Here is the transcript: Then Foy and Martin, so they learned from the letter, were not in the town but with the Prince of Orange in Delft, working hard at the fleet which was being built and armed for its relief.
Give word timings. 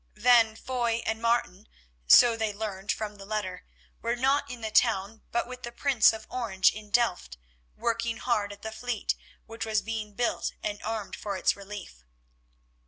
Then 0.15 0.55
Foy 0.55 1.03
and 1.05 1.21
Martin, 1.21 1.67
so 2.07 2.35
they 2.35 2.51
learned 2.51 2.91
from 2.91 3.17
the 3.17 3.23
letter, 3.25 3.65
were 4.01 4.15
not 4.15 4.49
in 4.49 4.61
the 4.61 4.71
town 4.71 5.21
but 5.31 5.45
with 5.45 5.61
the 5.61 5.71
Prince 5.71 6.11
of 6.11 6.25
Orange 6.27 6.71
in 6.71 6.89
Delft, 6.89 7.37
working 7.75 8.17
hard 8.17 8.51
at 8.51 8.63
the 8.63 8.71
fleet 8.71 9.13
which 9.45 9.63
was 9.63 9.83
being 9.83 10.15
built 10.15 10.53
and 10.63 10.81
armed 10.81 11.15
for 11.15 11.37
its 11.37 11.55
relief. 11.55 12.03